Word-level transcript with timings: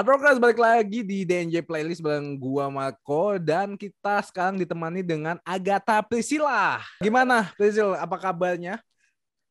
Hard 0.00 0.16
Rockers 0.16 0.40
balik 0.40 0.56
lagi 0.56 1.04
di 1.04 1.28
DNJ 1.28 1.60
Playlist 1.60 2.00
bareng 2.00 2.32
gua 2.40 2.72
Marco 2.72 3.36
dan 3.36 3.76
kita 3.76 4.24
sekarang 4.24 4.56
ditemani 4.56 5.04
dengan 5.04 5.36
Agatha 5.44 6.00
Priscilla. 6.00 6.80
Gimana 7.04 7.52
Priscilla? 7.52 8.00
Apa 8.00 8.16
kabarnya? 8.16 8.80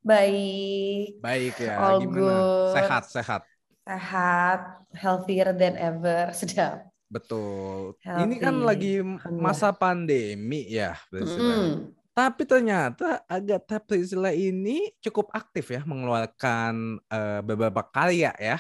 Baik. 0.01 1.21
Baik 1.21 1.53
ya. 1.53 1.77
All 1.77 2.01
Gimana? 2.01 2.17
good. 2.17 2.73
Sehat, 2.73 3.03
sehat. 3.13 3.41
Sehat, 3.85 4.61
healthier 4.97 5.53
than 5.53 5.77
ever, 5.77 6.33
sedap. 6.41 6.89
Betul. 7.13 7.93
Healthy. 8.01 8.21
Ini 8.25 8.35
kan 8.41 8.55
lagi 8.65 9.05
masa 9.29 9.69
pandemi 9.69 10.65
ya, 10.65 10.97
Priscilla. 11.13 11.77
Mm. 11.77 11.93
Tapi 12.17 12.41
ternyata 12.49 13.21
Agatha 13.29 13.77
Priscilla 13.77 14.33
ini 14.33 14.89
cukup 14.97 15.29
aktif 15.29 15.69
ya 15.69 15.85
mengeluarkan 15.85 16.97
eh, 17.05 17.41
beberapa 17.45 17.85
karya 17.85 18.33
ya. 18.41 18.57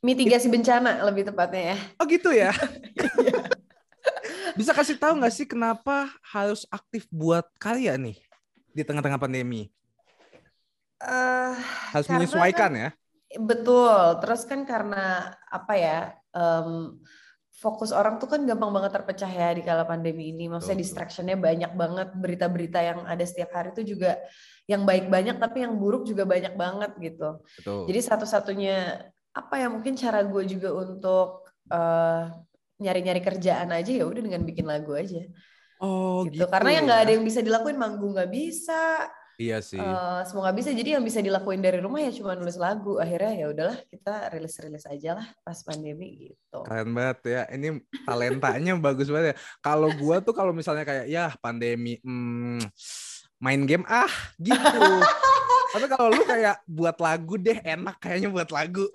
Mitigasi 0.00 0.48
bencana 0.48 1.04
lebih 1.04 1.28
tepatnya 1.28 1.76
ya. 1.76 1.78
Oh 2.00 2.06
gitu 2.08 2.32
ya. 2.32 2.52
Bisa 4.58 4.72
kasih 4.72 4.96
tahu 4.96 5.20
nggak 5.20 5.34
sih 5.34 5.44
kenapa 5.44 6.08
harus 6.24 6.64
aktif 6.72 7.04
buat 7.12 7.44
karya 7.60 8.00
nih 8.00 8.16
di 8.72 8.82
tengah-tengah 8.82 9.20
pandemi? 9.20 9.68
Eh, 11.00 11.54
Harus 11.92 12.08
menyesuaikan 12.08 12.72
kan- 12.72 12.80
ya. 12.80 12.90
Betul. 13.40 14.20
Terus 14.24 14.42
kan 14.48 14.64
karena 14.64 15.36
apa 15.48 15.74
ya? 15.76 15.98
em, 16.30 16.94
fokus 17.50 17.90
orang 17.90 18.22
tuh 18.22 18.30
kan 18.30 18.40
gampang 18.46 18.70
banget 18.70 18.94
terpecah 18.94 19.26
ya 19.26 19.50
di 19.50 19.66
kala 19.66 19.82
pandemi 19.84 20.30
ini. 20.30 20.46
Maksudnya 20.46 20.78
distractionnya 20.78 21.34
banyak 21.36 21.74
banget. 21.74 22.08
Berita-berita 22.14 22.78
yang 22.80 23.02
ada 23.04 23.20
setiap 23.26 23.50
hari 23.52 23.74
itu 23.74 23.98
juga 23.98 24.16
yang 24.70 24.86
baik 24.86 25.10
banyak, 25.10 25.36
tapi 25.42 25.66
yang 25.66 25.74
buruk 25.76 26.06
juga 26.06 26.22
banyak 26.22 26.54
banget 26.54 26.94
gitu. 27.02 27.42
Betul. 27.42 27.90
Jadi 27.90 28.00
satu-satunya 28.00 28.76
apa 29.30 29.54
ya 29.62 29.68
mungkin 29.70 29.94
cara 29.94 30.26
gue 30.26 30.42
juga 30.46 30.74
untuk 30.74 31.46
eh, 31.70 32.24
nyari-nyari 32.80 33.20
kerjaan 33.22 33.70
aja 33.70 33.92
ya 33.92 34.04
udah 34.08 34.22
dengan 34.24 34.42
bikin 34.42 34.66
lagu 34.66 34.96
aja 34.96 35.22
oh 35.80 36.24
gitu. 36.26 36.42
gitu. 36.42 36.44
Karena 36.50 36.70
yang 36.76 36.84
nggak 36.88 37.00
ya. 37.00 37.04
ada 37.06 37.12
yang 37.14 37.24
bisa 37.24 37.40
dilakuin 37.40 37.78
manggung 37.78 38.12
nggak 38.16 38.32
bisa, 38.32 39.08
Iya 39.40 39.64
sih. 39.64 39.80
eh, 39.80 40.20
semua 40.28 40.44
nggak 40.44 40.58
bisa. 40.60 40.70
Jadi 40.76 40.88
yang 41.00 41.04
bisa 41.04 41.24
dilakuin 41.24 41.64
dari 41.64 41.80
rumah 41.80 42.04
ya 42.04 42.12
cuma 42.12 42.36
nulis 42.36 42.60
lagu. 42.60 43.00
Akhirnya 43.00 43.32
ya 43.32 43.46
udahlah 43.48 43.78
kita 43.88 44.28
rilis-rilis 44.36 44.84
aja 44.84 45.16
lah 45.16 45.26
pas 45.40 45.56
pandemi 45.64 46.28
gitu. 46.28 46.60
Keren 46.68 46.92
banget 46.92 47.18
ya. 47.24 47.42
Ini 47.48 47.80
talentanya 48.04 48.76
bagus 48.84 49.08
banget 49.08 49.32
ya. 49.32 49.36
Kalau 49.64 49.88
gua 49.96 50.20
tuh 50.20 50.36
kalau 50.36 50.52
misalnya 50.52 50.84
kayak 50.84 51.08
ya 51.08 51.32
pandemi 51.40 51.96
hmm, 52.04 52.60
main 53.40 53.64
game 53.64 53.84
ah 53.88 54.10
gitu. 54.36 54.80
Tapi 55.74 55.86
kalau 55.86 56.10
lu 56.10 56.22
kayak 56.26 56.66
buat 56.66 56.96
lagu 56.98 57.34
deh 57.38 57.58
enak 57.62 57.96
kayaknya 58.02 58.28
buat 58.30 58.50
lagu. 58.52 58.86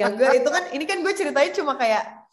Ya 0.00 0.10
gue 0.10 0.42
itu 0.42 0.50
kan 0.50 0.74
ini 0.74 0.84
kan 0.90 0.98
gue 1.06 1.14
ceritain 1.14 1.54
cuma 1.54 1.78
kayak 1.78 2.26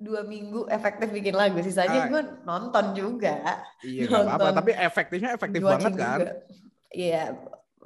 dua 0.00 0.24
minggu 0.24 0.64
efektif 0.72 1.12
bikin 1.12 1.36
lagu. 1.36 1.60
Ah. 1.60 1.64
Sisanya 1.64 2.08
gue 2.08 2.22
nonton 2.48 2.96
juga. 2.96 3.60
Iya. 3.84 4.08
Nonton. 4.08 4.52
Tapi 4.56 4.72
efektifnya 4.72 5.36
efektif 5.36 5.60
banget 5.60 5.92
kan. 5.98 6.18
Iya 6.88 7.36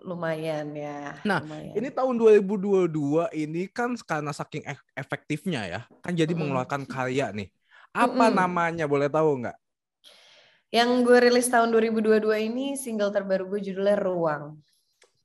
lumayan 0.03 0.75
ya. 0.75 1.15
Nah, 1.23 1.41
lumayan. 1.43 1.73
Ini 1.79 1.89
tahun 1.95 2.15
2022 2.19 3.31
ini 3.35 3.71
kan 3.71 3.95
karena 4.03 4.35
saking 4.35 4.67
ef- 4.67 4.87
efektifnya 4.99 5.61
ya, 5.67 5.81
kan 6.03 6.13
jadi 6.13 6.31
Mm-mm. 6.35 6.51
mengeluarkan 6.51 6.83
karya 6.87 7.31
nih. 7.31 7.49
Apa 7.95 8.31
Mm-mm. 8.31 8.39
namanya 8.39 8.85
boleh 8.91 9.07
tahu 9.07 9.47
nggak? 9.47 9.57
Yang 10.73 10.89
gue 11.05 11.19
rilis 11.21 11.47
tahun 11.47 11.69
2022 11.69 12.25
ini 12.49 12.67
single 12.75 13.13
terbaru 13.13 13.45
gue 13.47 13.61
judulnya 13.61 13.97
Ruang. 14.01 14.57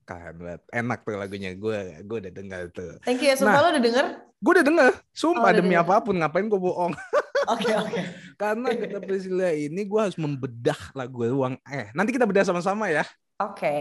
Keren 0.04 0.36
banget. 0.40 0.62
Enak 0.72 1.00
tuh 1.04 1.16
lagunya. 1.16 1.52
Gue 1.56 1.76
gue 2.04 2.18
udah 2.20 2.34
dengar 2.36 2.62
tuh. 2.72 3.00
Thank 3.04 3.24
you 3.24 3.32
ya, 3.32 3.36
sumpah 3.36 3.56
Nah. 3.56 3.64
lo 3.64 3.70
udah 3.72 3.84
denger? 3.84 4.06
Gue 4.38 4.52
udah 4.60 4.66
denger. 4.68 4.92
Sumpah 5.12 5.40
Oh, 5.42 5.52
udah 5.52 5.56
demi 5.56 5.76
denger. 5.76 5.88
apa 5.88 6.04
pun 6.04 6.16
ngapain 6.20 6.46
gue 6.46 6.60
bohong. 6.60 6.94
Oke, 7.48 7.72
oke. 7.72 8.02
Karena 8.36 8.68
kata 8.76 9.00
Priscilla 9.00 9.56
ini 9.56 9.88
gue 9.88 9.96
harus 10.04 10.20
membedah 10.20 10.76
lagu 10.92 11.24
ruang. 11.24 11.56
Eh 11.64 11.88
nanti 11.96 12.12
kita 12.12 12.28
bedah 12.28 12.44
sama-sama 12.44 12.92
ya. 12.92 13.08
Oke. 13.40 13.72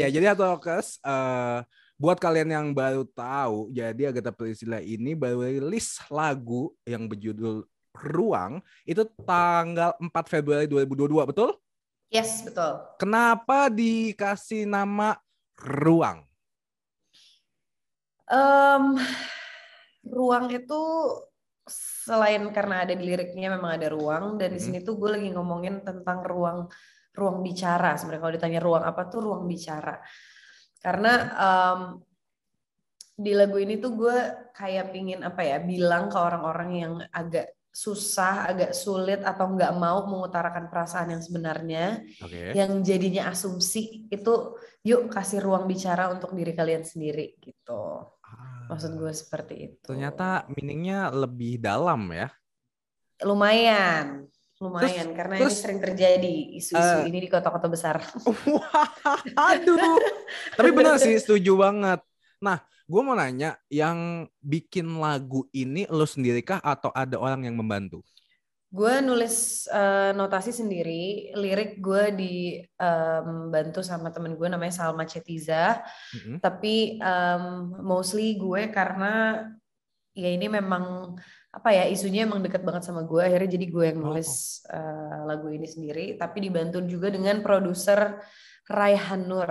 Ya 0.00 0.08
jadi 0.08 0.32
Atokes 0.32 0.96
eh 1.04 1.60
buat 2.00 2.16
kalian 2.16 2.48
yang 2.48 2.66
baru 2.72 3.04
tahu, 3.04 3.68
jadi 3.68 4.08
Agatha 4.08 4.32
Priscilla 4.32 4.80
ini 4.80 5.12
baru 5.12 5.44
rilis 5.44 6.00
lagu 6.08 6.72
yang 6.88 7.04
berjudul 7.04 7.68
Ruang 8.00 8.64
itu 8.88 9.04
tanggal 9.24 9.92
4 10.00 10.26
Februari 10.26 10.64
2022, 10.64 11.28
betul? 11.28 11.56
Yes, 12.10 12.42
betul. 12.42 12.80
Kenapa 12.98 13.70
dikasih 13.70 14.66
nama 14.66 15.14
Ruang? 15.60 16.24
Em, 18.30 18.94
ruang 20.06 20.46
itu 20.54 20.80
selain 22.06 22.50
karena 22.50 22.82
ada 22.86 22.94
di 22.94 23.04
liriknya 23.04 23.54
memang 23.54 23.78
ada 23.78 23.90
ruang 23.90 24.38
dan 24.38 24.54
di 24.54 24.58
Mhm. 24.58 24.64
sini 24.64 24.78
tuh 24.82 24.98
gue 24.98 25.10
lagi 25.18 25.28
ngomongin 25.30 25.82
tentang 25.86 26.22
ruang 26.24 26.66
ruang 27.10 27.42
bicara 27.42 27.98
sebenarnya 27.98 28.22
kalau 28.22 28.34
ditanya 28.38 28.60
ruang 28.62 28.84
apa 28.86 29.02
tuh 29.10 29.20
ruang 29.22 29.44
bicara 29.50 29.98
karena 30.78 31.12
em, 31.36 31.80
di 33.18 33.32
lagu 33.36 33.58
ini 33.60 33.76
tuh 33.82 33.92
gue 33.98 34.16
kayak 34.56 34.94
pingin 34.94 35.20
apa 35.26 35.42
ya 35.44 35.58
bilang 35.60 36.08
ke 36.08 36.16
orang-orang 36.16 36.70
yang 36.72 36.92
agak 37.12 37.59
susah 37.70 38.50
agak 38.50 38.74
sulit 38.74 39.22
atau 39.22 39.46
nggak 39.54 39.72
mau 39.78 40.02
mengutarakan 40.10 40.66
perasaan 40.66 41.14
yang 41.14 41.22
sebenarnya 41.22 42.02
Oke. 42.18 42.50
yang 42.50 42.82
jadinya 42.82 43.30
asumsi 43.30 44.10
itu 44.10 44.34
yuk 44.82 45.06
kasih 45.06 45.38
ruang 45.38 45.70
bicara 45.70 46.10
untuk 46.10 46.34
diri 46.34 46.50
kalian 46.50 46.82
sendiri 46.82 47.38
gitu 47.38 48.10
maksud 48.66 48.98
gue 48.98 49.12
seperti 49.14 49.54
itu 49.70 49.86
Ah, 49.86 49.94
Ternyata 49.94 50.28
meaningnya 50.50 51.14
lebih 51.14 51.62
dalam 51.62 52.10
ya. 52.10 52.30
lumayan 53.22 54.26
lumayan 54.60 55.16
karena 55.16 55.40
ini 55.40 55.42
terus, 55.48 55.56
sering 55.62 55.80
terjadi 55.80 56.34
isu-isu 56.60 56.96
eh, 57.00 57.08
ini 57.08 57.18
di 57.24 57.28
kota-kota 57.32 57.64
besar 57.70 57.96
Aduh. 59.48 59.78
Tapi 60.52 60.68
benar 60.74 61.00
sih, 61.00 61.16
setuju 61.16 61.56
banget. 61.56 62.00
Nah, 62.44 62.60
gue 62.90 63.00
mau 63.06 63.14
nanya, 63.14 63.54
yang 63.70 64.26
bikin 64.42 64.90
lagu 64.98 65.46
ini 65.54 65.86
lo 65.86 66.02
sendiri 66.02 66.42
kah 66.42 66.58
atau 66.58 66.90
ada 66.90 67.14
orang 67.22 67.46
yang 67.46 67.54
membantu? 67.54 68.02
gue 68.70 69.02
nulis 69.02 69.66
eh, 69.66 70.14
notasi 70.14 70.54
sendiri 70.54 71.34
lirik 71.34 71.82
gue 71.82 72.14
dibantu 72.14 73.82
sama 73.82 74.14
temen 74.14 74.38
gue 74.38 74.46
namanya 74.46 74.70
Salma 74.70 75.02
Cetiza 75.02 75.82
Mm-mm. 76.14 76.38
tapi 76.38 76.94
em, 77.02 77.44
mostly 77.82 78.38
gue 78.38 78.70
karena 78.70 79.42
ya 80.14 80.30
ini 80.30 80.46
memang 80.46 81.18
apa 81.50 81.74
ya 81.74 81.90
isunya 81.90 82.30
emang 82.30 82.46
deket 82.46 82.62
banget 82.62 82.86
sama 82.86 83.02
gue 83.02 83.18
akhirnya 83.18 83.58
jadi 83.58 83.66
gue 83.66 83.84
yang 83.90 83.98
Oh. 84.06 84.14
nulis 84.14 84.62
eh, 84.70 85.18
lagu 85.26 85.50
ini 85.50 85.66
sendiri 85.66 86.14
tapi 86.14 86.38
dibantu 86.46 86.78
juga 86.86 87.10
dengan 87.10 87.42
produser 87.42 88.22
Raihan 88.70 89.26
Nur 89.26 89.50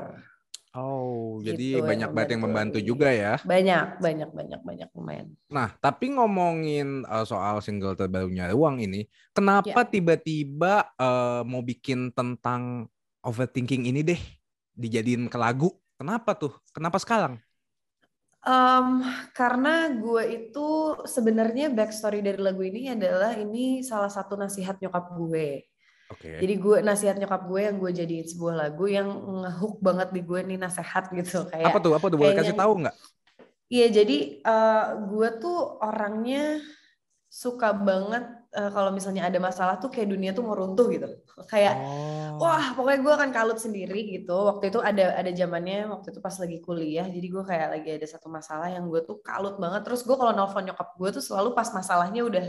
Oh, 0.77 1.41
Gitu, 1.41 1.81
jadi 1.81 1.81
banyak 1.81 2.09
banget 2.13 2.29
yang 2.37 2.43
membantu 2.45 2.77
juga 2.77 3.09
ya. 3.09 3.41
banyak 3.41 3.97
banyak 4.03 4.29
banyak 4.37 4.61
banyak 4.61 4.89
lumayan 4.93 5.27
Nah, 5.49 5.73
tapi 5.81 6.13
ngomongin 6.13 7.01
uh, 7.09 7.25
soal 7.25 7.57
single 7.65 7.97
terbarunya 7.97 8.53
Ruang 8.53 8.77
ini, 8.77 9.09
kenapa 9.33 9.81
Ya. 9.81 9.89
tiba-tiba 9.89 10.85
uh, 11.01 11.41
mau 11.41 11.65
bikin 11.65 12.13
tentang 12.13 12.85
overthinking 13.25 13.89
ini 13.89 14.05
deh 14.05 14.21
dijadiin 14.77 15.25
ke 15.25 15.37
lagu? 15.41 15.73
Kenapa 15.97 16.37
tuh? 16.37 16.53
Kenapa 16.69 17.01
sekarang? 17.01 17.41
Em, 18.39 19.03
karena 19.35 19.91
gue 19.99 20.23
itu 20.37 20.67
sebenarnya 21.03 21.67
backstory 21.75 22.23
dari 22.23 22.39
lagu 22.39 22.63
ini 22.63 22.87
adalah 22.95 23.35
ini 23.35 23.83
salah 23.83 24.07
satu 24.07 24.39
nasihat 24.39 24.79
nyokap 24.79 25.05
gue 25.19 25.47
Oke. 26.09 26.41
Jadi 26.41 26.53
gue 26.57 26.77
nasihat 26.81 27.15
nyokap 27.21 27.41
gue 27.45 27.61
yang 27.69 27.75
gue 27.77 27.91
jadiin 27.93 28.25
sebuah 28.25 28.55
lagu 28.57 28.89
yang 28.89 29.07
ngehook 29.45 29.77
banget 29.77 30.09
di 30.09 30.21
gue 30.25 30.39
nih 30.41 30.57
nasihat 30.57 31.05
gitu 31.13 31.45
kayak 31.45 31.69
Apa 31.69 31.77
tuh? 31.77 31.93
Apa 31.93 32.05
tuh? 32.09 32.17
Boleh 32.17 32.33
kasih 32.33 32.57
tahu 32.57 32.73
nggak? 32.81 32.95
Iya 33.69 33.87
jadi 33.93 34.17
eh, 34.41 34.85
gue 35.05 35.29
tuh 35.37 35.77
orangnya 35.85 36.57
suka 37.29 37.69
banget 37.77 38.25
eh, 38.57 38.69
kalau 38.73 38.89
misalnya 38.89 39.29
ada 39.29 39.37
masalah 39.37 39.77
tuh 39.77 39.93
kayak 39.93 40.09
dunia 40.09 40.33
tuh 40.33 40.41
mau 40.41 40.57
runtuh 40.57 40.89
gitu 40.89 41.05
kayak 41.45 41.77
Oh. 41.77 42.41
wah 42.41 42.73
pokoknya 42.73 42.99
gue 43.05 43.13
akan 43.13 43.29
kalut 43.29 43.59
sendiri 43.61 43.99
gitu 44.17 44.33
waktu 44.33 44.73
itu 44.73 44.81
ada 44.81 45.13
ada 45.13 45.29
zamannya 45.29 45.85
waktu 45.93 46.09
itu 46.09 46.19
pas 46.25 46.33
lagi 46.41 46.57
kuliah 46.65 47.05
jadi 47.05 47.27
gue 47.29 47.43
kayak 47.45 47.67
lagi 47.69 47.89
ada 48.01 48.07
satu 48.09 48.27
masalah 48.33 48.73
yang 48.73 48.89
gue 48.89 49.01
tuh 49.05 49.21
kalut 49.21 49.61
banget 49.61 49.85
terus 49.85 50.01
gue 50.01 50.15
kalau 50.17 50.33
nelfon 50.33 50.65
nyokap 50.65 50.89
gue 50.97 51.09
tuh 51.21 51.23
selalu 51.23 51.53
pas 51.53 51.69
masalahnya 51.69 52.25
udah 52.25 52.45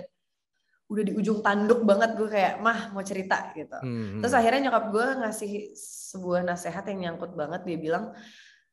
udah 0.90 1.02
di 1.06 1.12
ujung 1.14 1.38
tanduk 1.38 1.86
banget 1.86 2.18
gue 2.18 2.26
kayak 2.26 2.58
mah 2.58 2.90
mau 2.90 3.04
cerita 3.06 3.54
gitu 3.54 3.78
Hmm, 3.78 4.18
Terus 4.18 4.34
hmm. 4.34 4.40
akhirnya 4.42 4.60
nyokap 4.68 4.84
gue 4.90 5.06
ngasih 5.22 5.52
sebuah 6.10 6.42
nasehat 6.42 6.84
yang 6.90 6.98
nyangkut 7.06 7.32
banget. 7.38 7.62
Dia 7.62 7.78
bilang, 7.78 8.04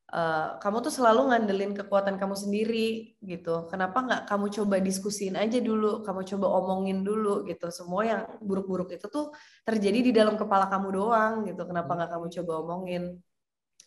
"E, 0.09 0.21
kamu 0.57 0.77
tuh 0.81 0.89
selalu 0.89 1.29
ngandelin 1.29 1.77
kekuatan 1.77 2.17
kamu 2.17 2.33
sendiri 2.33 3.13
gitu. 3.21 3.69
Kenapa 3.69 4.01
nggak 4.01 4.21
kamu 4.25 4.45
coba 4.49 4.75
diskusiin 4.81 5.37
aja 5.37 5.61
dulu, 5.61 6.01
kamu 6.01 6.25
coba 6.33 6.47
omongin 6.57 7.05
dulu 7.05 7.45
gitu. 7.45 7.69
Semua 7.69 8.01
yang 8.09 8.21
buruk-buruk 8.41 8.89
itu 8.97 9.05
tuh 9.07 9.29
terjadi 9.61 9.99
di 10.01 10.11
dalam 10.11 10.35
kepala 10.35 10.65
kamu 10.73 10.87
doang 10.89 11.33
gitu. 11.45 11.61
Kenapa 11.69 11.93
nggak 11.93 12.11
kamu 12.17 12.25
coba 12.41 12.51
omongin? 12.65 13.03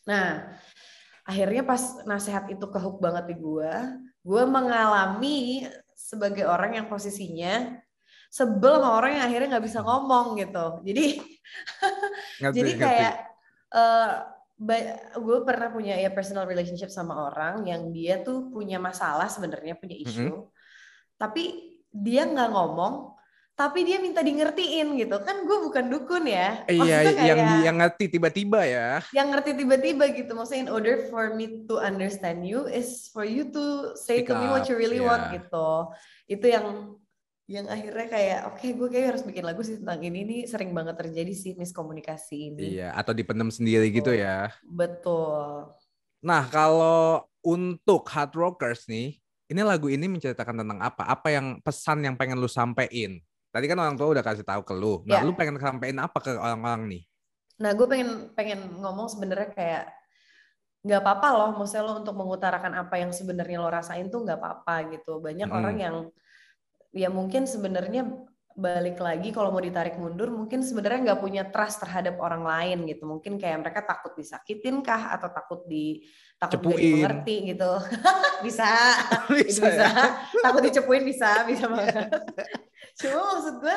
Nah, 0.06 0.54
akhirnya 1.26 1.62
pas 1.66 1.82
nasehat 2.06 2.48
itu 2.54 2.64
kehook 2.70 3.02
banget 3.02 3.34
di 3.34 3.36
gue, 3.36 3.72
gue 4.22 4.42
mengalami 4.46 5.66
sebagai 5.96 6.48
orang 6.48 6.80
yang 6.80 6.86
posisinya 6.88 7.79
sebel 8.30 8.78
sama 8.78 9.02
orang 9.02 9.18
yang 9.18 9.24
akhirnya 9.26 9.48
nggak 9.58 9.66
bisa 9.66 9.80
ngomong 9.82 10.38
gitu. 10.38 10.66
Jadi 10.86 11.06
Ngerti, 12.40 12.54
jadi 12.56 12.70
ngerti. 12.78 12.84
kayak 12.86 13.14
eh 13.70 14.12
gue 15.16 15.38
pernah 15.42 15.72
punya 15.72 15.96
ya 15.96 16.12
personal 16.12 16.44
relationship 16.44 16.92
sama 16.92 17.32
orang 17.32 17.64
yang 17.64 17.90
dia 17.90 18.20
tuh 18.20 18.52
punya 18.52 18.76
masalah 18.76 19.26
sebenarnya 19.26 19.72
punya 19.74 19.96
isu, 19.96 20.52
tapi 21.16 21.74
dia 21.88 22.28
nggak 22.28 22.52
ngomong, 22.52 23.16
tapi 23.56 23.88
dia 23.88 23.96
minta 23.98 24.20
di 24.20 24.36
ngertiin 24.36 25.00
gitu 25.00 25.16
kan 25.24 25.48
gue 25.48 25.58
bukan 25.64 25.88
dukun 25.88 26.28
ya. 26.28 26.60
Iya, 26.68 26.76
Maksudnya 26.76 27.24
yang 27.24 27.40
kayak- 27.40 27.64
yang 27.64 27.76
ngerti 27.80 28.04
tiba-tiba 28.12 28.60
ya. 28.68 28.88
yang 29.16 29.28
ngerti 29.32 29.50
tiba-tiba 29.56 30.04
gitu 30.12 30.30
maksudnya 30.36 30.68
in 30.68 30.70
order 30.70 31.08
for 31.08 31.32
me 31.32 31.64
to 31.64 31.80
understand 31.80 32.44
you 32.44 32.68
is 32.68 33.08
for 33.10 33.24
you 33.24 33.48
to 33.48 33.96
say 33.96 34.20
Speak 34.20 34.28
to 34.28 34.36
me 34.36 34.44
what 34.46 34.68
you 34.68 34.76
up, 34.76 34.82
really 34.84 35.00
yeah. 35.00 35.08
want 35.08 35.24
gitu 35.32 35.68
itu 36.28 36.46
yang 36.52 36.99
yang 37.50 37.66
akhirnya 37.66 38.06
kayak 38.06 38.40
oke 38.46 38.62
gue 38.62 38.88
kayak 38.88 39.06
harus 39.10 39.22
bikin 39.26 39.42
lagu 39.42 39.58
sih 39.66 39.82
tentang 39.82 39.98
ini 40.06 40.22
nih 40.22 40.40
sering 40.46 40.70
banget 40.70 40.94
terjadi 40.94 41.34
sih 41.34 41.52
miskomunikasi 41.58 42.54
ini 42.54 42.78
Iya, 42.78 42.94
atau 42.94 43.10
dipendam 43.10 43.50
sendiri 43.50 43.90
gitu 43.90 44.14
ya. 44.14 44.54
betul 44.62 45.66
Nah, 46.20 46.44
kalau 46.46 47.24
untuk 47.40 48.04
hard 48.12 48.36
rockers 48.36 48.84
nih, 48.84 49.16
ini 49.48 49.60
lagu 49.64 49.88
ini 49.88 50.04
menceritakan 50.04 50.52
tentang 50.60 50.76
apa? 50.78 51.08
Apa 51.08 51.32
yang 51.32 51.64
pesan 51.64 52.04
yang 52.04 52.12
pengen 52.12 52.36
lu 52.36 52.44
sampein? 52.44 53.24
Tadi 53.48 53.64
kan 53.64 53.80
orang 53.80 53.96
tua 53.96 54.12
udah 54.12 54.20
kasih 54.20 54.44
tahu 54.44 54.60
ke 54.60 54.76
lu. 54.76 55.00
Nah, 55.08 55.16
Ya. 55.16 55.24
lu 55.24 55.32
pengen 55.32 55.56
sampein 55.56 55.96
apa 55.96 56.20
ke 56.20 56.36
orang-orang 56.36 56.82
nih? 56.86 57.02
nah 57.56 57.76
gue 57.76 57.84
pengen 57.84 58.32
pengen 58.32 58.60
ngomong 58.80 59.04
sebenarnya 59.12 59.52
kayak 59.52 59.84
nggak 60.80 61.00
apa-apa 61.04 61.28
loh 61.36 61.50
maksudnya 61.60 61.84
lo 61.84 62.00
untuk 62.00 62.16
mengutarakan 62.16 62.72
apa 62.72 62.96
yang 62.96 63.12
sebenarnya 63.12 63.60
lo 63.60 63.68
rasain 63.68 64.08
tuh 64.08 64.24
nggak 64.24 64.40
apa-apa 64.40 64.96
gitu 64.96 65.20
banyak 65.20 65.44
Mm. 65.44 65.56
orang 65.60 65.76
yang 65.76 65.96
ya 66.90 67.08
mungkin 67.08 67.46
sebenarnya 67.46 68.06
balik 68.50 68.98
lagi 69.00 69.30
kalau 69.32 69.54
mau 69.54 69.62
ditarik 69.62 69.96
mundur 69.96 70.28
mungkin 70.28 70.60
sebenarnya 70.60 71.00
nggak 71.14 71.20
punya 71.22 71.42
trust 71.48 71.80
terhadap 71.80 72.18
orang 72.20 72.44
lain 72.44 72.84
gitu. 72.90 73.06
Mungkin 73.08 73.38
kayak 73.40 73.62
mereka 73.62 73.80
takut 73.86 74.12
disakitin 74.18 74.82
kah 74.84 75.14
atau 75.16 75.30
takut 75.32 75.64
di 75.70 76.04
takut 76.36 76.60
Cepuin. 76.60 76.76
dimengerti 76.82 77.36
gitu. 77.54 77.72
Bisa. 78.46 78.68
Bisa 79.32 79.60
bisa. 79.64 79.86
ya? 79.86 80.04
takut 80.44 80.60
dicepuin 80.66 81.04
bisa 81.06 81.46
bisa 81.46 81.70
banget. 81.70 82.10
Cuma 82.98 83.38
maksud 83.38 83.54
gue 83.62 83.76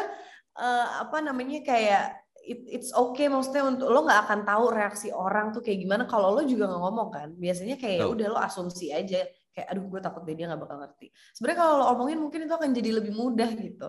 eh, 0.58 0.88
apa 1.06 1.18
namanya 1.22 1.62
kayak 1.64 2.04
it- 2.44 2.68
it's 2.68 2.92
okay 2.92 3.30
maksudnya 3.32 3.64
untuk 3.64 3.88
lo 3.88 4.04
nggak 4.04 4.22
akan 4.28 4.40
tahu 4.44 4.64
reaksi 4.74 5.14
orang 5.16 5.54
tuh 5.56 5.62
kayak 5.64 5.80
gimana. 5.80 6.04
Kalau 6.10 6.34
lo 6.34 6.42
juga 6.44 6.68
nggak 6.68 6.82
ngomong 6.82 7.10
kan 7.14 7.30
biasanya 7.38 7.78
kayak 7.80 8.04
ya 8.04 8.06
Betul. 8.10 8.16
udah 8.20 8.28
lo 8.36 8.40
asumsi 8.42 8.90
aja 8.92 9.22
kayak 9.54 9.68
aduh 9.72 9.86
gue 9.88 10.02
takut 10.02 10.22
deh 10.26 10.36
dia 10.36 10.46
nggak 10.50 10.62
bakal 10.66 10.78
ngerti 10.82 11.08
sebenarnya 11.38 11.60
kalau 11.62 11.74
lo 11.80 11.86
omongin 11.94 12.20
mungkin 12.20 12.46
itu 12.46 12.54
akan 12.54 12.70
jadi 12.74 12.90
lebih 13.00 13.14
mudah 13.14 13.50
gitu 13.54 13.88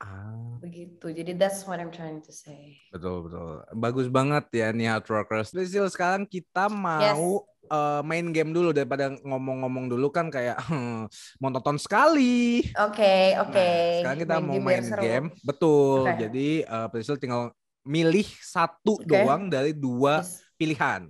Ah, 0.00 0.60
begitu 0.60 1.12
jadi 1.12 1.32
that's 1.36 1.64
what 1.68 1.80
I'm 1.80 1.92
trying 1.92 2.20
to 2.24 2.32
say 2.32 2.76
betul 2.92 3.26
betul. 3.26 3.64
Bagus 3.74 4.06
banget 4.06 4.44
ya 4.54 4.70
nih 4.70 4.86
hard 4.86 5.06
rockers. 5.10 5.50
Prisil, 5.50 5.86
sekarang 5.90 6.24
kita 6.30 6.70
mau 6.70 7.42
eh, 7.66 8.00
main 8.06 8.26
game 8.30 8.54
dulu 8.54 8.70
daripada 8.70 9.10
ngomong-ngomong 9.24 9.90
dulu 9.90 10.08
kan 10.14 10.30
kayak 10.30 10.56
hmm, 10.68 11.10
monoton 11.42 11.76
sekali. 11.80 12.62
oke 12.78 13.12
oke 13.42 13.66
Nah, 13.66 13.90
sekarang 13.98 14.18
kita 14.22 14.34
mau 14.38 14.54
game 14.54 14.64
main 14.64 14.78
biar 14.78 14.84
seru. 14.86 15.02
game. 15.02 15.26
Betul. 15.42 16.00
Oke. 16.06 16.12
Jadi 16.28 16.46
eh 16.62 16.86
Priscil 16.92 17.18
tinggal 17.18 17.42
milih 17.84 18.26
satu 18.40 19.02
Oke. 19.02 19.06
doang 19.06 19.50
dari 19.52 19.72
dua 19.74 20.22
Yes. 20.22 20.40
pilihan. 20.56 21.02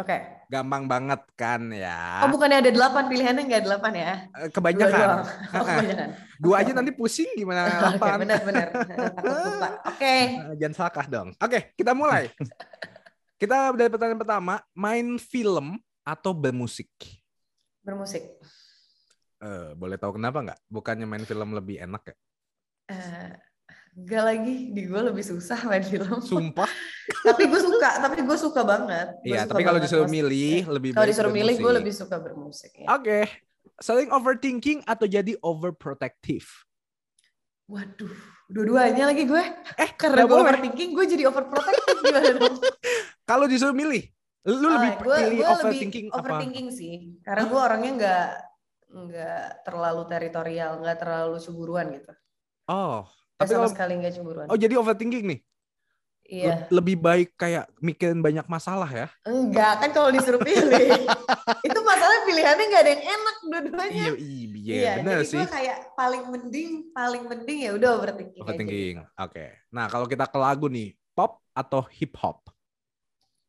Oke 0.00 0.18
Gampang 0.50 0.84
banget 0.84 1.22
kan 1.36 1.70
ya. 1.70 2.26
oh 2.26 2.28
bukannya 2.28 2.58
ada 2.58 2.72
delapan 2.72 3.06
pilihannya 3.06 3.42
nggak 3.46 3.64
delapan 3.64 3.92
ya 3.94 4.12
Eh, 4.34 4.48
Dua 4.48 4.50
Kebanyakan. 4.50 4.90
doang. 4.90 5.22
oh, 5.54 5.62
kebanyakan 5.62 6.08
Dua 6.40 6.54
aja 6.58 6.70
nanti 6.72 6.90
pusing 6.90 7.30
gimana 7.34 7.68
delapan. 7.70 8.16
benar-benar. 8.18 8.66
Takut 8.72 9.30
lupa. 9.46 9.68
Oke. 9.86 10.16
Eh, 10.32 10.54
Jangan 10.56 10.74
salah 10.74 11.06
dong. 11.06 11.28
Oke, 11.36 11.76
kita 11.76 11.92
mulai. 11.92 12.32
kita 13.36 13.70
dari 13.72 13.86
pertanyaan 13.86 14.18
pertama, 14.18 14.54
main 14.72 15.06
film 15.16 15.76
atau 16.02 16.32
bermusik? 16.32 16.88
Bermusik. 17.80 18.24
Eh, 19.38 19.72
boleh 19.72 19.96
tahu 19.96 20.16
kenapa 20.16 20.40
nggak? 20.42 20.60
Bukannya 20.66 21.04
main 21.04 21.22
film 21.22 21.52
lebih 21.52 21.78
enak 21.78 22.02
ya? 22.04 22.16
Eh, 22.88 23.30
Gak 23.90 24.22
lagi, 24.22 24.70
di 24.70 24.86
gue 24.86 25.00
lebih 25.02 25.24
susah 25.26 25.66
main 25.66 25.82
film. 25.82 26.22
Sumpah. 26.22 26.70
tapi 27.26 27.50
gue 27.50 27.60
suka, 27.60 27.90
tapi 27.98 28.22
gue 28.22 28.38
suka 28.38 28.62
banget. 28.62 29.18
Iya, 29.26 29.50
tapi 29.50 29.66
kalau 29.66 29.82
banget, 29.82 29.90
disuruh 29.90 30.06
milih 30.08 30.70
lebih 30.70 30.90
Kalau 30.94 31.06
disuruh 31.10 31.32
milih, 31.34 31.54
gue 31.58 31.72
lebih 31.82 31.92
suka 31.92 32.16
bermusik. 32.22 32.70
Ya. 32.78 32.86
Oke. 32.94 33.26
Sering 33.82 34.14
overthinking 34.14 34.86
atau 34.86 35.10
jadi 35.10 35.34
overprotective? 35.42 36.46
Waduh, 37.66 38.14
dua-duanya 38.46 39.10
lagi 39.10 39.26
gue. 39.26 39.42
Eh, 39.74 39.90
Karena 39.94 40.22
gue 40.26 40.38
overthinking, 40.38 40.90
gue 40.94 41.04
jadi 41.06 41.22
overprotective 41.26 41.98
gimana 42.02 42.30
dong? 42.34 42.56
Kalau 43.30 43.46
disuruh 43.46 43.74
milih, 43.74 44.06
lu 44.46 44.66
Oh, 44.66 44.74
lebih 44.78 44.90
gue, 45.02 45.16
pilih 45.18 45.36
gue 45.38 45.48
overthinking 45.50 46.06
lebih 46.10 46.14
apa? 46.14 46.22
overthinking 46.22 46.68
sih. 46.70 46.94
Karena 47.26 47.42
gue 47.46 47.58
orangnya 47.58 47.92
nggak 47.98 48.26
nggak 48.90 49.46
terlalu 49.62 50.02
teritorial, 50.06 50.70
nggak 50.82 50.98
terlalu 50.98 51.36
cemburuan 51.38 51.86
gitu. 51.94 52.10
Oh, 52.66 53.06
tapi 53.40 53.50
sama 53.50 53.58
kalau 53.58 53.68
sekali 53.72 53.92
nggak 53.96 54.12
cemburuan. 54.12 54.46
oh 54.46 54.54
jadi 54.54 54.74
overthinking 54.76 55.24
nih. 55.26 55.40
iya. 56.22 56.46
Le- 56.46 56.78
Lebih 56.78 56.96
baik 57.00 57.28
kayak 57.34 57.66
mikirin 57.80 58.20
banyak 58.20 58.46
masalah 58.46 58.86
ya. 58.86 59.08
Enggak, 59.24 59.80
kan 59.80 59.90
kalau 59.90 60.12
disuruh 60.12 60.38
pilih. 60.38 61.00
itu 61.66 61.78
masalah 61.82 62.22
pilihannya 62.22 62.64
nggak 62.68 62.82
ada 62.84 62.92
yang 62.92 63.04
enak 63.08 63.36
dua-duanya. 63.42 63.90
Iya, 63.90 64.10
iya, 64.14 64.46
iya 64.54 64.92
benar 65.02 65.16
jadi 65.18 65.26
sih. 65.26 65.38
gue 65.40 65.48
kayak 65.48 65.76
paling 65.96 66.22
mending, 66.28 66.70
paling 66.92 67.22
mending 67.26 67.58
ya 67.64 67.70
udah 67.74 67.90
overthinking, 67.98 68.40
Overthinking. 68.44 68.96
Oke. 69.18 69.44
Nah, 69.72 69.88
kalau 69.88 70.06
kita 70.06 70.28
ke 70.28 70.38
lagu 70.38 70.70
nih, 70.70 70.94
pop 71.10 71.42
atau 71.50 71.82
hip 71.90 72.14
hop? 72.20 72.46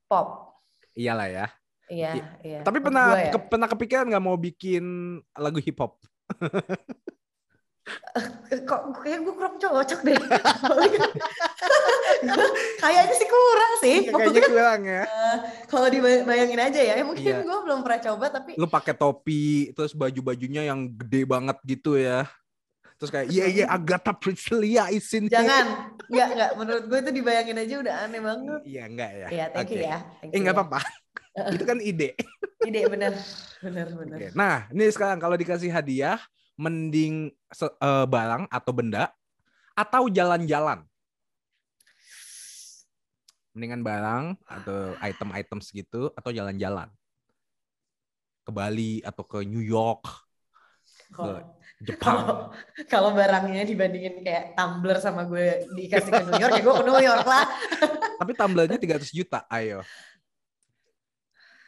Pop. 0.09 0.57
Iyalah 0.91 1.27
ya. 1.29 1.47
Iya, 1.85 2.11
Iya. 2.39 2.59
Tapi 2.63 2.79
pernah 2.79 3.19
ya. 3.19 3.31
ke- 3.35 3.47
pernah 3.51 3.67
kepikiran 3.67 4.07
nggak 4.07 4.23
mau 4.23 4.39
bikin 4.39 4.83
lagu 5.35 5.59
hip 5.59 5.75
hop? 5.77 5.99
kok 8.61 8.81
kayak 9.01 9.19
gue 9.25 9.33
kurang 9.33 9.55
cocok 9.57 9.99
deh. 10.05 10.13
Kayaknya 12.77 13.15
sih 13.17 13.27
kurang 13.29 13.71
sih. 13.79 13.95
Pokoknya 14.09 14.29
kayaknya 14.29 14.49
kurang 14.51 14.81
ya. 14.85 15.03
kalau 15.65 15.87
dibayangin 15.89 16.61
aja 16.61 16.81
ya, 16.81 16.93
ya 16.99 17.03
mungkin 17.05 17.25
Iya. 17.25 17.41
gue 17.41 17.57
belum 17.65 17.79
pernah 17.81 18.01
coba 18.11 18.25
tapi 18.29 18.51
Lu 18.57 18.67
pakai 18.67 18.93
topi, 18.93 19.73
terus 19.73 19.93
baju-bajunya 19.93 20.67
yang 20.67 20.89
gede 20.91 21.25
banget 21.25 21.57
gitu 21.65 21.97
ya. 21.97 22.29
Terus 23.01 23.09
kayak 23.09 23.27
iya 23.33 23.45
iya 23.49 23.65
Agatha 23.65 24.13
Priscilia 24.13 24.93
is 24.93 25.09
in 25.17 25.25
here." 25.25 25.41
jangan. 25.41 25.65
Enggak, 26.05 26.27
enggak. 26.37 26.51
Menurut 26.53 26.83
gue 26.85 26.99
itu 27.01 27.11
dibayangin 27.17 27.57
aja 27.57 27.75
udah 27.81 27.95
aneh 28.05 28.21
banget. 28.21 28.61
Iya 28.61 28.83
enggak 28.85 29.09
ya. 29.09 29.27
Iya, 29.31 29.45
thank 29.49 29.69
you 29.73 29.79
Oke. 29.81 29.87
ya. 29.89 29.97
Thank 30.21 30.29
Eh 30.29 30.37
you 30.37 30.41
nggak 30.45 30.53
ya. 30.53 30.59
apa-apa. 30.61 30.79
Itu 31.55 31.63
kan 31.65 31.77
ide. 31.81 32.09
Ide 32.61 32.79
bener. 32.85 33.13
Bener, 33.63 33.87
bener. 33.89 34.17
Oke. 34.19 34.27
Nah, 34.37 34.69
ini 34.69 34.85
sekarang 34.91 35.17
kalau 35.17 35.33
dikasih 35.33 35.71
hadiah, 35.71 36.19
mending 36.61 37.33
se- 37.49 37.73
eh, 37.73 38.05
barang 38.05 38.45
atau 38.53 38.71
benda 38.71 39.09
atau 39.73 40.05
jalan-jalan. 40.05 40.85
Mendingan 43.57 43.81
barang 43.81 44.25
atau 44.45 44.93
item-item 45.01 45.59
segitu 45.59 46.13
atau 46.13 46.29
jalan-jalan. 46.29 46.87
Ke 48.45 48.51
Bali 48.53 49.01
atau 49.01 49.25
ke 49.25 49.41
New 49.43 49.61
York, 49.61 50.05
Kalau- 51.11 51.57
Jepang. 51.81 52.13
Kalau 52.13 52.35
kalau 52.85 53.09
barangnya 53.17 53.65
dibandingin 53.65 54.21
kayak 54.21 54.53
tumbler 54.53 55.01
sama 55.01 55.25
gue 55.25 55.65
dikasih 55.73 56.13
ke 56.13 56.23
New 56.29 56.37
York 56.37 56.53
ya 56.53 56.61
gue 56.61 56.75
ke 56.77 56.83
New 56.85 57.01
York 57.01 57.25
lah. 57.25 57.45
Tapi 58.21 58.31
tumblernya 58.37 58.77
300 58.77 59.09
juta, 59.09 59.49
ayo. 59.49 59.81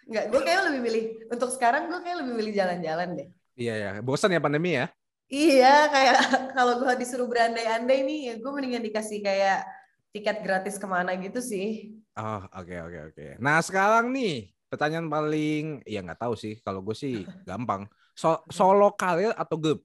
Enggak, 0.06 0.26
gue 0.30 0.42
kayak 0.46 0.62
lebih 0.70 0.82
milih 0.86 1.04
untuk 1.34 1.50
sekarang 1.50 1.90
gue 1.90 1.98
kayak 2.06 2.18
lebih 2.22 2.34
milih 2.38 2.54
jalan-jalan 2.54 3.10
deh. 3.18 3.30
Iya 3.54 3.74
ya, 3.78 3.90
bosan 4.02 4.34
ya 4.34 4.42
pandemi 4.42 4.74
ya. 4.80 4.90
Iya, 5.30 5.90
kayak 5.94 6.16
kalau 6.58 6.74
gue 6.82 6.94
disuruh 7.02 7.26
berandai-andai 7.30 8.00
nih, 8.06 8.20
ya 8.30 8.34
gue 8.42 8.52
mendingan 8.54 8.84
dikasih 8.86 9.20
kayak 9.26 9.66
tiket 10.14 10.38
gratis 10.46 10.76
ke 10.78 10.86
mana 10.86 11.18
gitu 11.18 11.42
sih. 11.42 11.98
Oh, 12.14 12.42
oke 12.54 12.76
oke 12.86 13.00
oke. 13.10 13.26
Nah, 13.42 13.58
sekarang 13.66 14.14
nih 14.14 14.54
pertanyaan 14.70 15.10
paling 15.10 15.82
ya 15.90 16.06
nggak 16.06 16.22
tahu 16.22 16.34
sih. 16.38 16.54
Kalau 16.62 16.86
gue 16.86 16.94
sih 16.94 17.26
gampang. 17.46 17.90
So- 18.14 18.46
solo 18.54 18.94
karir 18.94 19.34
atau 19.34 19.58
grup? 19.58 19.82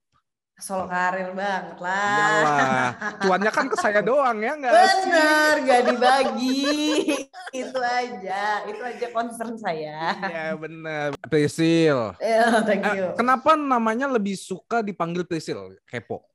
Solo 0.59 0.85
karir 0.85 1.31
banget 1.33 1.79
lah. 1.79 2.11
Iyalah, 2.19 2.91
cuannya 3.23 3.50
kan 3.55 3.71
ke 3.71 3.77
saya 3.79 4.03
doang 4.03 4.43
ya 4.43 4.59
nggak 4.59 4.73
sih? 4.75 5.07
Bener, 5.07 5.55
gak 5.62 5.83
dibagi. 5.87 6.67
itu 7.55 7.79
aja, 7.79 8.43
itu 8.67 8.83
aja 8.83 9.07
concern 9.09 9.55
saya. 9.55 10.19
Iya 10.19 10.59
bener. 10.59 11.09
Prisil. 11.25 12.11
Ya, 12.19 12.59
thank 12.67 12.83
Eh, 12.83 12.91
you. 12.93 13.07
kenapa 13.15 13.55
namanya 13.55 14.11
lebih 14.11 14.35
suka 14.35 14.83
dipanggil 14.83 15.23
Prisil? 15.23 15.79
Kepo. 15.87 16.27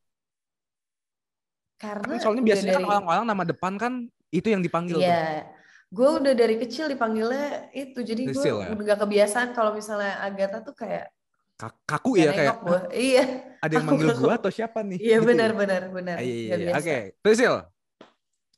Karena 1.76 2.16
Kan 2.16 2.24
soalnya 2.24 2.44
biasanya 2.44 2.74
kan 2.74 2.80
dari- 2.80 2.90
orang-orang 2.90 3.26
nama 3.28 3.44
depan 3.44 3.74
kan 3.76 3.94
itu 4.32 4.48
yang 4.48 4.64
dipanggil. 4.64 4.98
tuh. 4.98 5.04
Iya, 5.04 5.52
gue 5.92 6.10
udah 6.16 6.34
dari 6.34 6.56
kecil 6.58 6.88
dipanggilnya 6.88 7.70
itu, 7.76 8.00
jadi 8.00 8.22
gue 8.24 8.40
ya? 8.40 8.72
udah 8.72 8.84
gak 8.88 9.00
kebiasaan 9.04 9.52
kalau 9.52 9.76
misalnya 9.76 10.16
Agatha 10.24 10.64
tuh 10.64 10.74
kayak 10.74 11.12
Ka- 11.12 11.12
kaku 11.58 12.18
ya 12.20 12.32
kayak 12.34 12.58
gua. 12.62 12.80
Iya. 12.92 13.24
ada 13.64 13.72
yang 13.72 13.86
manggil 13.90 14.12
gua 14.18 14.36
atau 14.36 14.52
siapa 14.52 14.84
nih? 14.84 15.00
Iya 15.00 15.18
Gitu 15.22 15.28
benar 15.30 15.50
ya? 15.52 15.58
benar 15.58 15.82
benar. 15.90 16.16
Iya, 16.20 16.36
iya, 16.36 16.56
iya. 16.58 16.72
Oke, 16.76 16.98
Prisil. 17.22 17.56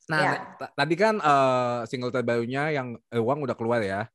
Nah, 0.06 0.20
Ya. 0.22 0.32
tadi 0.78 0.94
kan 0.94 1.18
eh, 1.18 1.78
single 1.90 2.14
terbarunya 2.14 2.70
yang 2.70 2.94
eh, 3.10 3.18
Uang 3.18 3.42
udah 3.42 3.54
keluar 3.58 3.82
ya. 3.82 4.06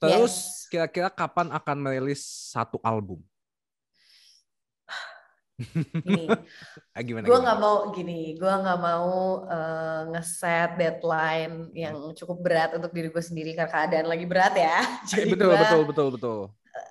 Terus 0.00 0.34
Yes. 0.34 0.66
kira-kira 0.66 1.08
kapan 1.08 1.52
akan 1.52 1.76
merilis 1.78 2.24
satu 2.50 2.80
album? 2.82 3.20
Gini, 6.02 6.26
Ah, 6.96 7.00
gimana? 7.00 7.24
gue 7.24 7.30
gimana? 7.30 7.44
nggak 7.44 7.58
mau 7.60 7.76
gini, 7.92 8.34
gue 8.34 8.50
nggak 8.52 8.80
mau 8.82 9.12
eh, 9.46 10.00
ngeset 10.10 10.70
deadline 10.76 11.70
yang 11.72 11.96
cukup 12.12 12.40
berat 12.40 12.70
untuk 12.76 12.90
diri 12.90 13.08
gue 13.08 13.22
sendiri 13.22 13.52
karena 13.54 13.70
keadaan 13.70 14.08
lagi 14.10 14.26
berat 14.26 14.54
ya. 14.56 14.76
Eh, 15.12 15.22
Jadi 15.22 15.30
betul, 15.36 15.48
gua, 15.52 15.60
betul, 15.62 15.82
betul, 15.86 16.08
betul. 16.16 16.40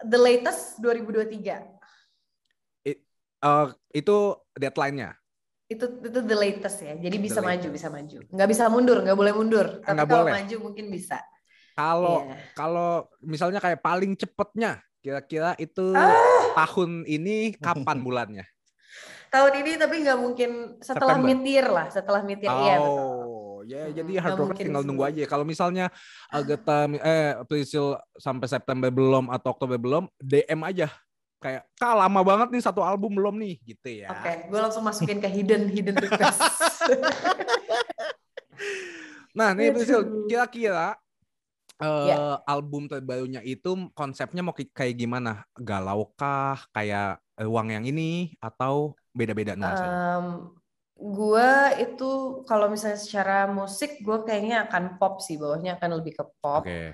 The 0.04 0.18
latest 0.18 0.78
2023 0.80 1.58
Eh, 3.42 3.68
itu 3.92 4.18
deadline-nya. 4.54 5.18
itu 5.66 5.88
itu 5.98 6.20
the 6.22 6.36
latest 6.36 6.78
ya. 6.80 6.94
Jadi 6.94 7.16
bisa 7.18 7.40
The 7.40 7.48
maju, 7.48 7.58
latest. 7.64 7.74
bisa 7.74 7.88
maju. 7.90 8.18
Nggak 8.28 8.50
bisa 8.52 8.64
mundur, 8.68 8.98
nggak 9.02 9.16
boleh 9.16 9.34
mundur. 9.34 9.68
Tapi 9.80 9.96
Nggak 9.96 10.06
kalau 10.06 10.24
boleh. 10.28 10.34
maju 10.38 10.56
mungkin 10.62 10.86
bisa. 10.92 11.18
Kalau 11.74 12.18
Iya. 12.22 12.36
kalau 12.54 12.92
misalnya 13.24 13.58
kayak 13.58 13.80
paling 13.80 14.14
cepetnya, 14.14 14.72
kira-kira 15.00 15.56
itu 15.58 15.96
Ah. 15.96 16.12
tahun 16.60 17.08
ini 17.08 17.56
kapan 17.58 18.04
bulannya? 18.04 18.46
Tahun 19.32 19.54
ini 19.58 19.80
tapi 19.80 20.04
nggak 20.04 20.20
mungkin 20.20 20.52
setelah 20.84 21.16
September. 21.16 21.48
year 21.48 21.68
lah, 21.72 21.88
setelah 21.88 22.22
mid 22.22 22.44
year. 22.44 22.52
Iya 22.52 22.76
betul. 22.78 23.21
Oh, 23.62 23.66
ya 23.70 23.86
Mm-mm, 23.86 23.98
jadi 24.02 24.12
hard 24.26 24.38
rock 24.42 24.58
tinggal 24.58 24.82
nunggu 24.82 25.06
aja. 25.06 25.22
Kalau 25.30 25.46
misalnya 25.46 25.94
Agatha 26.34 26.90
eh 26.98 27.38
Priscil 27.46 27.94
sampai 28.18 28.50
September 28.50 28.90
belum 28.90 29.30
atau 29.30 29.54
Oktober 29.54 29.78
belum, 29.78 30.10
DM 30.18 30.66
aja. 30.66 30.90
Kayak, 31.38 31.70
"Kak, 31.78 31.94
lama 31.94 32.22
banget 32.26 32.48
nih 32.58 32.62
satu 32.66 32.82
album 32.82 33.14
belum 33.14 33.38
nih." 33.38 33.62
gitu 33.62 34.02
ya. 34.02 34.10
Oke, 34.18 34.50
gue 34.50 34.60
langsung 34.62 34.82
masukin 34.82 35.22
ke 35.22 35.30
hidden 35.30 35.70
hidden 35.70 35.94
request. 36.02 36.42
Nah, 39.32 39.56
nih 39.56 39.72
Priscil, 39.72 40.28
kira-kira 40.28 41.00
eh, 41.80 42.08
Ya. 42.12 42.44
album 42.44 42.92
terbarunya 42.92 43.40
itu 43.48 43.88
konsepnya 43.96 44.44
mau 44.44 44.52
kayak 44.52 44.92
gimana? 44.92 45.48
Galau 45.56 46.12
kah? 46.20 46.60
Kayak 46.76 47.24
eh, 47.40 47.48
uang 47.48 47.72
yang 47.72 47.88
ini 47.88 48.36
atau 48.44 48.92
beda-beda 49.16 49.56
nuansanya? 49.56 50.20
Em, 50.20 50.52
gue 51.02 51.50
itu 51.82 52.10
kalau 52.46 52.70
misalnya 52.70 53.02
secara 53.02 53.50
musik 53.50 54.06
gue 54.06 54.22
kayaknya 54.22 54.70
akan 54.70 55.02
pop 55.02 55.18
sih 55.18 55.42
bawahnya 55.42 55.82
akan 55.82 55.90
lebih 55.98 56.14
ke 56.22 56.26
pop. 56.38 56.62
Oke. 56.62 56.94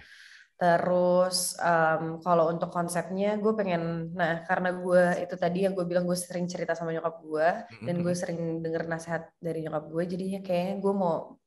Terus 0.58 1.54
em, 1.62 2.18
kalau 2.24 2.50
untuk 2.50 2.74
konsepnya 2.74 3.38
gue 3.38 3.54
pengen, 3.54 4.10
nah 4.18 4.42
karena 4.42 4.74
gue 4.74 5.04
itu 5.22 5.36
tadi 5.38 5.70
yang 5.70 5.78
gue 5.78 5.86
bilang 5.86 6.10
gue 6.10 6.18
sering 6.18 6.50
cerita 6.50 6.74
sama 6.74 6.98
nyokap 6.98 7.22
gue 7.22 7.48
dan 7.86 7.96
gue 8.02 8.14
sering 8.18 8.66
denger 8.66 8.90
nasihat 8.90 9.30
dari 9.38 9.62
nyokap 9.62 9.86
gue, 9.86 10.04
jadinya 10.10 10.42
kayaknya 10.42 10.82
gue 10.82 10.94
mau 10.98 11.38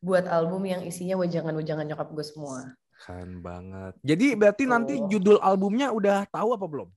buat 0.00 0.24
album 0.24 0.64
yang 0.64 0.80
isinya 0.80 1.20
wejangan-wejangan 1.20 1.84
nyokap 1.92 2.08
gue 2.16 2.24
semua. 2.24 2.72
Keren 3.04 3.44
banget. 3.44 4.00
Jadi 4.00 4.32
berarti 4.32 4.64
nanti 4.64 4.94
Tuh. 4.96 5.08
judul 5.12 5.36
albumnya 5.44 5.92
udah 5.92 6.24
tahu 6.32 6.56
apa 6.56 6.64
belum? 6.64 6.88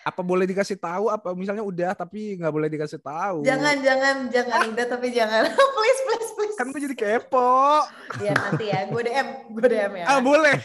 Apa 0.00 0.20
boleh 0.24 0.48
dikasih 0.48 0.76
tahu? 0.76 1.08
Apa 1.08 1.36
misalnya 1.36 1.60
udah 1.60 1.92
tapi 1.92 2.40
nggak 2.40 2.52
boleh 2.52 2.68
dikasih 2.68 2.98
tahu? 2.98 3.44
Jangan, 3.44 3.76
jangan, 3.84 4.16
jangan 4.32 4.60
udah 4.72 4.86
tapi 4.88 5.12
jangan, 5.12 5.44
please, 5.76 6.00
please, 6.08 6.30
please. 6.34 6.56
Kan 6.56 6.72
gue 6.72 6.80
jadi 6.80 6.96
kepo. 6.96 7.84
Ya 8.20 8.32
nanti 8.32 8.64
ya, 8.72 8.88
gue 8.88 9.02
DM, 9.04 9.28
gue 9.52 9.62
DM 9.68 9.92
ya. 10.00 10.06
Ah 10.08 10.20
boleh. 10.20 10.56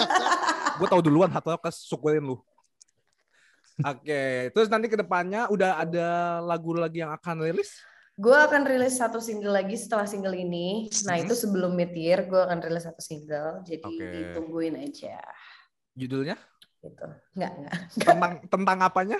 gue 0.78 0.88
tahu 0.90 1.00
duluan 1.02 1.30
atau 1.30 1.54
kesukurin 1.56 2.22
lu. 2.22 2.36
Oke, 3.82 4.54
terus 4.54 4.70
nanti 4.70 4.86
ke 4.86 4.94
depannya 4.94 5.50
udah 5.50 5.82
ada 5.82 6.08
lagu 6.38 6.78
lagi 6.78 7.02
yang 7.02 7.10
akan 7.10 7.42
rilis? 7.42 7.74
Gue 8.14 8.30
akan 8.30 8.62
rilis 8.62 8.94
satu 8.94 9.18
single 9.18 9.50
lagi 9.50 9.74
setelah 9.74 10.06
single 10.06 10.38
ini. 10.38 10.86
Nah 11.02 11.18
Mhm. 11.18 11.22
itu 11.26 11.34
sebelum 11.34 11.74
mid 11.74 11.90
year 11.90 12.22
gue 12.22 12.38
akan 12.38 12.62
rilis 12.62 12.86
satu 12.86 13.02
single. 13.02 13.66
Jadi 13.66 13.82
Oke. 13.82 14.30
tungguin 14.30 14.78
aja. 14.78 15.18
Judulnya 15.98 16.38
Gitu. 16.84 17.06
Nggak, 17.34 17.52
nggak. 17.56 17.74
tentang 17.96 18.32
tentang 18.46 18.78
apanya? 18.80 19.18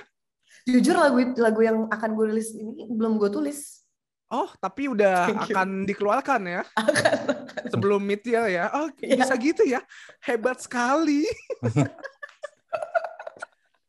Jujur 0.65 0.95
lagu 0.95 1.17
lagu 1.35 1.61
yang 1.61 1.89
akan 1.89 2.11
gue 2.13 2.27
rilis 2.29 2.53
ini 2.53 2.85
belum 2.87 3.17
gue 3.17 3.29
tulis. 3.29 3.85
Oh, 4.29 4.49
tapi 4.57 4.89
udah 4.89 5.25
Thank 5.29 5.49
you. 5.49 5.55
akan 5.55 5.69
dikeluarkan 5.85 6.41
ya 6.45 6.63
Akan. 6.75 7.15
sebelum 7.69 8.01
mid 8.01 8.21
year 8.23 8.45
ya. 8.49 8.69
Oh, 8.73 8.89
Iya. 8.99 9.17
bisa 9.21 9.35
gitu 9.37 9.63
ya. 9.65 9.81
Hebat 10.21 10.61
sekali. 10.61 11.25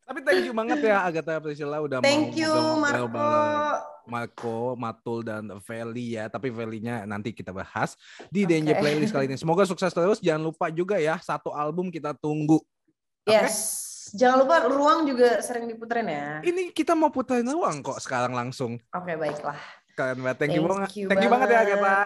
Tapi 0.06 0.22
thank 0.22 0.46
you 0.46 0.54
banget 0.54 0.86
ya 0.86 1.02
Agatha 1.02 1.42
Priscilla 1.42 1.82
udah 1.82 1.98
Thank 1.98 2.30
mau 2.30 2.38
you 2.38 2.54
Marco. 2.78 3.06
bareng 3.10 3.74
Marco, 4.06 4.58
Matul 4.78 5.26
dan 5.26 5.50
Feli 5.58 6.14
ya. 6.14 6.30
Tapi 6.30 6.54
Felinya 6.54 7.02
nanti 7.02 7.34
kita 7.34 7.50
bahas 7.50 7.98
di 8.30 8.46
DNJ 8.46 8.70
Oke. 8.70 8.80
Playlist 8.80 9.10
kali 9.10 9.26
ini. 9.26 9.34
Semoga 9.34 9.66
sukses 9.66 9.90
terus. 9.90 10.22
Jangan 10.22 10.46
lupa 10.46 10.70
juga 10.70 10.94
ya 10.94 11.18
satu 11.18 11.50
album 11.50 11.90
kita 11.90 12.14
tunggu. 12.14 12.62
Yes. 13.26 13.54
Jangan 14.14 14.46
lupa 14.46 14.56
ruang 14.70 15.04
juga 15.04 15.42
sering 15.42 15.66
diputerin 15.66 16.06
ya. 16.08 16.38
Ini 16.40 16.70
kita 16.70 16.94
mau 16.94 17.10
puterin 17.10 17.50
uang 17.50 17.82
kok 17.82 17.98
sekarang 17.98 18.32
langsung. 18.32 18.78
Oke 18.94 19.18
baiklah. 19.18 19.58
Kalian 19.98 20.22
banget. 20.22 20.36
Thank 20.38 20.54
you 20.54 20.62
Thank 20.62 20.72
banget. 20.72 20.90
you 20.94 21.06
Thank 21.10 21.24
you 21.26 21.30
banget 21.30 21.48
ya 21.50 21.56
banget. 21.58 21.74
Agatha. 21.74 21.98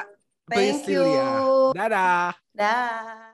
Thank 0.50 0.82
you. 0.88 1.04
Priscilla. 1.04 1.28
Dadah. 1.76 2.28
Dah. 2.56 3.29